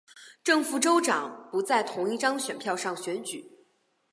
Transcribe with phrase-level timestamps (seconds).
[0.43, 3.67] 正副州长不在同一张选票上选举。